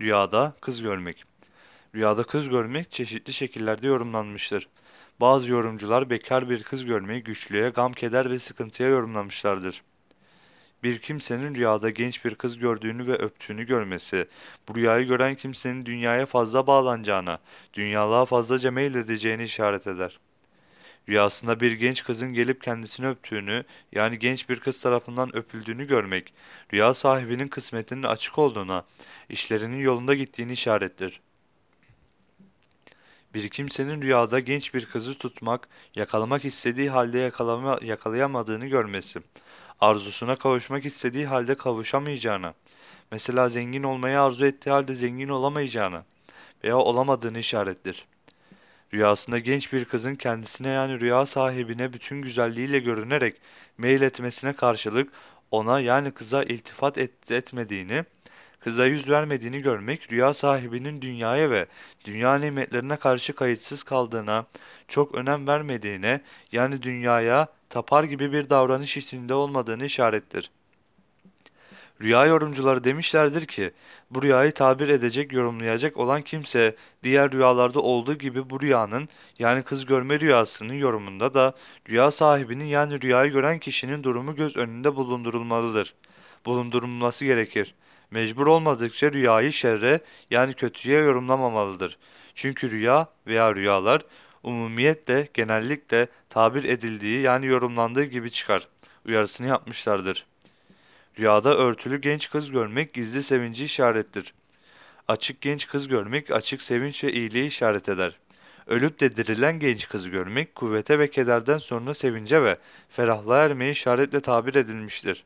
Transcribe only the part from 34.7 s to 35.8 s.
bir kızı tutmak,